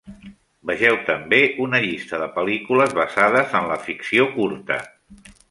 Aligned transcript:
Vegeu 0.69 0.95
també 1.09 1.41
una 1.65 1.81
llista 1.83 2.21
de 2.23 2.29
pel·lícules 2.39 2.97
basades 3.01 3.55
en 3.61 3.71
la 3.75 3.79
ficció 3.87 4.27
curta. 4.41 4.81